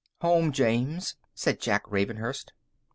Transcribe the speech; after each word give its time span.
"Home, 0.21 0.51
James," 0.51 1.13
said 1.35 1.59
Jack 1.61 1.83
Ravenhurst. 1.87 2.53